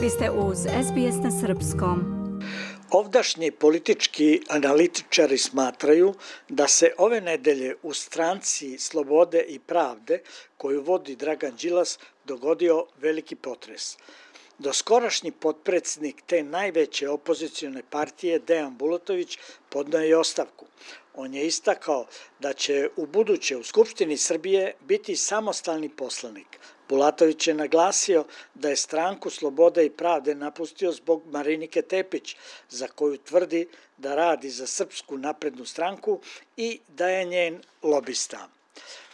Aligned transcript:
Vi 0.00 0.10
ste 0.10 0.30
uz 0.30 0.58
SBS 0.58 1.16
na 1.24 1.30
Srpskom. 1.40 1.98
Ovdašnji 2.90 3.50
politički 3.50 4.40
analitičari 4.48 5.38
smatraju 5.38 6.14
da 6.48 6.68
se 6.68 6.92
ove 6.98 7.20
nedelje 7.20 7.74
u 7.82 7.92
stranci 7.92 8.78
Slobode 8.78 9.44
i 9.48 9.58
Pravde, 9.58 10.18
koju 10.56 10.82
vodi 10.82 11.16
Dragan 11.16 11.56
Đilas, 11.60 11.98
dogodio 12.24 12.86
veliki 13.00 13.34
potres. 13.34 13.96
Doskorašnji 14.58 15.30
potpredsednik 15.30 16.22
te 16.26 16.42
najveće 16.42 17.08
opozicione 17.08 17.82
partije, 17.90 18.38
Dejan 18.38 18.76
Bulatović, 18.76 19.38
podnoje 19.68 20.08
je 20.08 20.18
ostavku. 20.18 20.66
On 21.14 21.34
je 21.34 21.46
istakao 21.46 22.06
da 22.38 22.52
će 22.52 22.88
u 22.96 23.06
buduće 23.06 23.56
u 23.56 23.64
Skupštini 23.64 24.16
Srbije 24.16 24.74
biti 24.80 25.16
samostalni 25.16 25.88
poslanik. 25.88 26.58
Bulatović 26.88 27.46
je 27.46 27.54
naglasio 27.54 28.24
da 28.54 28.68
je 28.68 28.76
stranku 28.76 29.30
Slobode 29.30 29.86
i 29.86 29.90
Pravde 29.90 30.34
napustio 30.34 30.92
zbog 30.92 31.22
Marinike 31.26 31.82
Tepić, 31.82 32.36
za 32.70 32.86
koju 32.86 33.18
tvrdi 33.18 33.68
da 33.98 34.14
radi 34.14 34.50
za 34.50 34.66
Srpsku 34.66 35.18
naprednu 35.18 35.64
stranku 35.64 36.20
i 36.56 36.80
da 36.88 37.08
je 37.08 37.24
njen 37.24 37.62
lobista. 37.82 38.48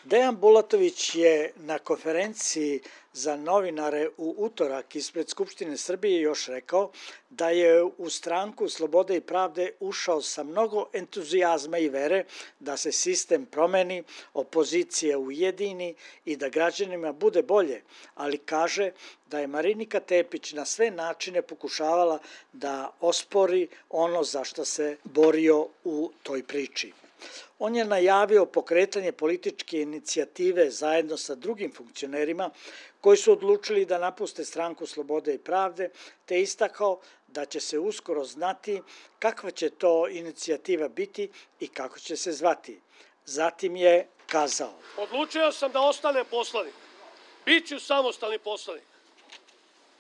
Dejan 0.05 0.37
Bulatović 0.37 1.15
je 1.15 1.33
na 1.57 1.79
konferenciji 1.79 2.81
za 3.15 3.37
novinare 3.39 4.09
u 4.17 4.35
utorak 4.39 4.97
ispred 4.97 5.29
Skupštine 5.29 5.77
Srbije 5.77 6.21
još 6.21 6.47
rekao 6.47 6.91
da 7.31 7.51
je 7.51 7.73
u 7.83 8.11
stranku 8.11 8.69
Slobode 8.69 9.17
i 9.17 9.21
Pravde 9.23 9.73
ušao 9.81 10.23
sa 10.23 10.43
mnogo 10.43 10.87
entuzijazma 10.93 11.79
i 11.79 11.89
vere 11.89 12.25
da 12.61 12.77
se 12.77 12.93
sistem 12.93 13.47
promeni, 13.47 14.03
opozicija 14.35 15.19
ujedini 15.19 15.95
i 16.25 16.37
da 16.37 16.49
građanima 16.49 17.13
bude 17.13 17.43
bolje, 17.43 17.83
ali 18.15 18.39
kaže 18.39 18.91
da 19.27 19.41
je 19.41 19.47
Marinika 19.47 20.01
Tepić 20.01 20.53
na 20.53 20.65
sve 20.65 20.91
načine 20.91 21.43
pokušavala 21.43 22.19
da 22.53 22.93
ospori 23.01 23.69
ono 23.91 24.25
za 24.25 24.45
što 24.45 24.65
se 24.65 24.97
borio 25.05 25.69
u 25.85 26.11
toj 26.23 26.43
priči. 26.43 26.93
On 27.59 27.77
je 27.77 27.85
najavio 27.85 28.47
pokretanje 28.47 29.13
političke 29.13 29.83
inicijative 29.83 30.71
zajedno 30.71 31.17
sa 31.17 31.35
drugim 31.35 31.73
funkcionerima 31.75 32.51
koji 33.01 33.17
su 33.17 33.33
odlučili 33.33 33.85
da 33.85 33.99
napuste 33.99 34.45
stranku 34.45 34.87
Slobode 34.87 35.35
i 35.35 35.39
Pravde, 35.39 35.91
te 36.27 36.41
istakao 36.41 37.01
da 37.29 37.45
će 37.45 37.61
se 37.61 37.79
uskoro 37.79 38.25
znati 38.25 38.83
kakva 39.19 39.51
će 39.51 39.71
to 39.71 40.09
inicijativa 40.09 40.89
biti 40.89 41.31
i 41.61 41.69
kako 41.69 41.99
će 41.99 42.17
se 42.17 42.33
zvati. 42.33 42.81
Zatim 43.25 43.77
je 43.77 44.07
kazao. 44.27 44.75
Odlučio 44.97 45.53
sam 45.53 45.73
da 45.73 45.81
ostanem 45.81 46.25
poslanik. 46.31 46.75
Biću 47.45 47.81
samostalni 47.81 48.39
poslanik. 48.39 48.85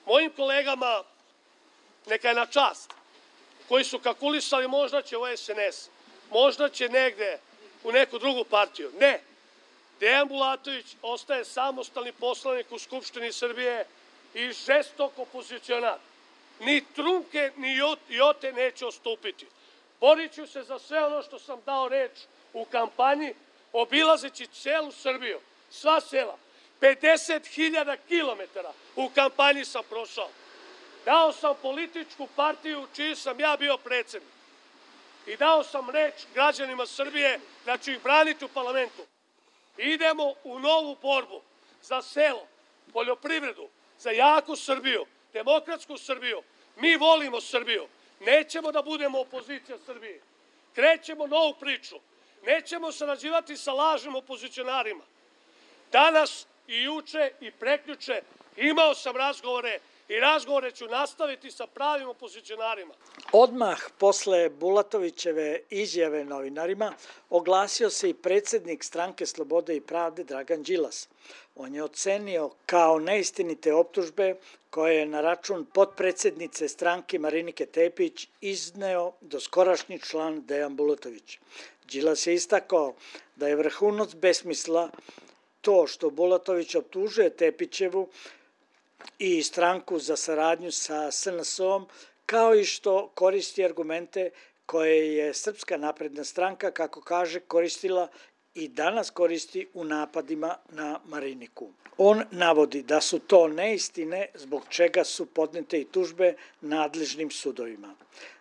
Mojim 0.06 0.32
kolegama 0.36 1.02
neka 2.06 2.28
je 2.28 2.34
na 2.34 2.46
čast 2.46 2.94
koji 3.68 3.84
su 3.84 3.98
kalkulisali 3.98 4.68
možda 4.68 5.02
će 5.02 5.16
u 5.16 5.22
SNS, 5.36 5.88
možda 6.30 6.68
će 6.68 6.88
negde 6.88 7.38
u 7.84 7.92
neku 7.92 8.18
drugu 8.18 8.44
partiju. 8.44 8.90
Ne. 9.00 9.20
Dejan 10.00 10.28
Bulatović 10.28 10.86
ostaje 11.02 11.44
samostalni 11.44 12.12
poslanik 12.12 12.72
u 12.72 12.78
Skupštini 12.78 13.32
Srbije 13.32 13.84
i 14.34 14.52
žestok 14.52 15.18
opozicionar. 15.18 15.98
Ni 16.60 16.84
trunke, 16.94 17.52
ni 17.56 17.76
jote 18.08 18.52
neće 18.52 18.86
ostupiti. 18.86 19.46
Borit 20.00 20.32
ću 20.34 20.46
se 20.46 20.62
za 20.62 20.78
sve 20.78 21.04
ono 21.04 21.22
što 21.22 21.38
sam 21.38 21.60
dao 21.66 21.88
reč 21.88 22.10
u 22.52 22.64
kampanji, 22.64 23.34
obilazeći 23.72 24.46
celu 24.46 24.92
Srbiju, 24.92 25.40
sva 25.70 26.00
sela, 26.00 26.36
50.000 26.80 27.96
kilometara 28.08 28.72
u 28.96 29.08
kampanji 29.08 29.64
sam 29.64 29.82
prošao. 29.90 30.28
Dao 31.04 31.32
sam 31.32 31.54
političku 31.62 32.28
partiju 32.36 32.86
čiji 32.96 33.16
sam 33.16 33.40
ja 33.40 33.56
bio 33.56 33.76
predsednik 33.76 34.39
i 35.26 35.36
dao 35.36 35.64
sam 35.64 35.90
reč 35.90 36.14
građanima 36.34 36.86
Srbije 36.86 37.40
da 37.66 37.78
ću 37.78 37.90
ih 37.90 38.02
braniti 38.02 38.44
u 38.44 38.48
parlamentu. 38.48 39.02
Idemo 39.76 40.34
u 40.44 40.58
novu 40.58 40.96
borbu 41.02 41.42
za 41.82 42.02
selo, 42.02 42.46
poljoprivredu, 42.92 43.68
za 43.98 44.10
jaku 44.10 44.56
Srbiju, 44.56 45.06
demokratsku 45.32 45.98
Srbiju. 45.98 46.42
Mi 46.76 46.96
volimo 46.96 47.40
Srbiju. 47.40 47.86
Nećemo 48.20 48.72
da 48.72 48.82
budemo 48.82 49.20
opozicija 49.20 49.78
Srbije. 49.86 50.20
Krećemo 50.74 51.26
novu 51.26 51.54
priču. 51.60 51.96
Nećemo 52.42 52.92
sarađivati 52.92 53.56
sa 53.56 53.72
lažnim 53.72 54.16
opozicionarima. 54.16 55.04
Danas 55.92 56.46
i 56.66 56.82
juče 56.82 57.32
i 57.40 57.50
preključe 57.50 58.22
imao 58.56 58.94
sam 58.94 59.16
razgovore 59.16 59.78
i 60.10 60.20
razgovore 60.20 60.70
ću 60.70 60.86
nastaviti 60.86 61.50
sa 61.50 61.66
pravim 61.66 62.08
opozicionarima. 62.08 62.94
Odmah 63.32 63.78
posle 63.98 64.48
Bulatovićeve 64.48 65.60
izjave 65.70 66.24
novinarima 66.24 66.92
oglasio 67.30 67.90
se 67.90 68.10
i 68.10 68.14
predsednik 68.14 68.84
stranke 68.84 69.26
Slobode 69.26 69.76
i 69.76 69.80
Pravde 69.80 70.24
Dragan 70.24 70.62
Đilas. 70.62 71.08
On 71.56 71.74
je 71.74 71.84
ocenio 71.84 72.50
kao 72.66 72.98
neistinite 72.98 73.74
optužbe 73.74 74.34
koje 74.70 74.96
je 74.96 75.06
na 75.06 75.20
račun 75.20 75.66
potpredsednice 75.74 76.68
stranke 76.68 77.18
Marinike 77.18 77.66
Tepić 77.66 78.28
izneo 78.40 79.12
doskorašnji 79.20 79.98
član 79.98 80.42
Dejan 80.46 80.76
Bulatović. 80.76 81.38
Đilas 81.84 82.26
je 82.26 82.34
istakao 82.34 82.94
da 83.36 83.48
je 83.48 83.56
vrhunac 83.56 84.14
besmisla 84.14 84.90
to 85.60 85.86
što 85.86 86.10
Bulatović 86.10 86.74
optužuje 86.74 87.36
Tepićevu 87.36 88.08
i 89.18 89.42
stranku 89.42 89.98
za 89.98 90.16
saradnju 90.16 90.72
sa 90.72 91.10
SNS-om, 91.10 91.86
kao 92.26 92.54
i 92.54 92.64
što 92.64 93.10
koristi 93.14 93.64
argumente 93.64 94.30
koje 94.66 95.16
je 95.16 95.34
Srpska 95.34 95.76
napredna 95.76 96.24
stranka, 96.24 96.70
kako 96.70 97.00
kaže, 97.00 97.40
koristila 97.40 98.08
i 98.54 98.68
danas 98.68 99.10
koristi 99.10 99.68
u 99.74 99.84
napadima 99.84 100.56
na 100.68 101.00
Mariniku. 101.04 101.68
On 101.98 102.22
navodi 102.30 102.82
da 102.82 103.00
su 103.00 103.18
to 103.18 103.48
neistine 103.48 104.26
zbog 104.34 104.62
čega 104.68 105.04
su 105.04 105.26
podnete 105.26 105.80
i 105.80 105.84
tužbe 105.84 106.34
nadležnim 106.60 107.30
sudovima. 107.30 107.94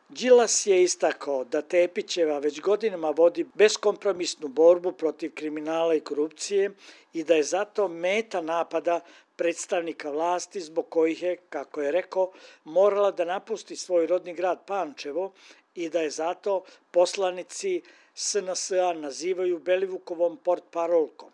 Đilas 0.09 0.65
je 0.65 0.83
istakao 0.83 1.43
da 1.43 1.61
Tepićeva 1.61 2.39
već 2.39 2.61
godinama 2.61 3.09
vodi 3.09 3.45
beskompromisnu 3.53 4.47
borbu 4.47 4.91
protiv 4.91 5.33
kriminala 5.33 5.95
i 5.95 5.99
korupcije 5.99 6.71
i 7.13 7.23
da 7.23 7.35
je 7.35 7.43
zato 7.43 7.87
meta 7.87 8.41
napada 8.41 8.99
predstavnika 9.39 10.09
vlasti 10.11 10.61
zbog 10.61 10.89
kojih 10.89 11.23
je, 11.23 11.37
kako 11.49 11.81
je 11.81 11.91
rekao, 11.91 12.31
morala 12.63 13.11
da 13.11 13.25
napusti 13.25 13.75
svoj 13.75 14.07
rodni 14.07 14.33
grad 14.33 14.65
Pančevo 14.65 15.31
i 15.75 15.89
da 15.89 16.01
je 16.01 16.09
zato 16.09 16.63
poslanici 16.91 17.81
SNS-a 18.13 18.93
nazivaju 18.93 19.59
Belivukovom 19.59 20.37
port 20.37 20.63
parolkom. 20.71 21.29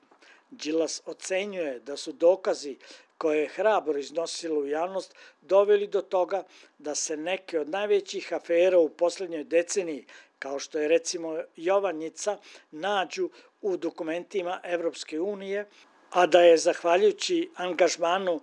Đilas 0.52 1.02
ocenjuje 1.06 1.80
da 1.80 1.98
su 1.98 2.12
dokazi 2.12 2.76
koje 3.18 3.42
je 3.42 3.48
hrabro 3.48 3.98
iznosilo 4.00 4.60
u 4.60 4.68
javnost 4.68 5.16
doveli 5.42 5.88
do 5.88 6.02
toga 6.02 6.44
da 6.78 6.96
se 6.96 7.18
neke 7.18 7.60
od 7.60 7.70
najvećih 7.70 8.34
afera 8.34 8.80
u 8.80 8.90
poslednjoj 8.90 9.44
deceniji, 9.44 10.06
kao 10.40 10.60
što 10.60 10.80
je 10.80 10.88
recimo 10.88 11.38
Jovanjica, 11.56 12.38
nađu 12.72 13.30
u 13.62 13.78
dokumentima 13.78 14.60
Evropske 14.64 15.20
unije, 15.20 15.66
a 16.16 16.26
da 16.26 16.42
je 16.42 16.58
zahvaljujući 16.58 17.50
angažmanu 17.56 18.40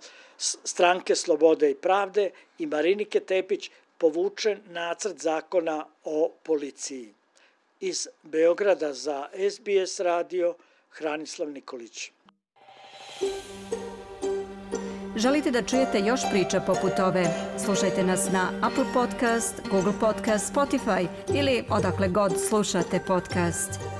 stranke 0.64 1.14
Slobode 1.14 1.70
i 1.70 1.74
Pravde 1.74 2.30
i 2.58 2.66
Marinike 2.66 3.20
Tepić 3.20 3.70
povučen 3.98 4.60
nacrt 4.68 5.18
zakona 5.18 5.86
o 6.04 6.30
policiji. 6.42 7.14
Iz 7.80 8.08
Beograda 8.22 8.92
za 8.92 9.28
SBS 9.50 10.00
radio 10.00 10.54
Hranislav 10.90 11.50
Nikolić. 11.50 12.10
Želite 15.16 15.50
da 15.50 15.62
čujete 15.62 15.98
još 15.98 16.20
priča 16.30 16.60
poput 16.60 16.98
ove? 16.98 17.24
Slušajte 17.64 18.02
nas 18.02 18.28
na 18.32 18.52
Apple 18.62 18.86
Podcast, 18.94 19.54
Google 19.70 19.92
Podcast, 20.00 20.54
Spotify 20.54 21.06
ili 21.34 21.64
odakle 21.70 22.08
god 22.08 22.32
slušate 22.48 23.00
podcast. 23.06 23.91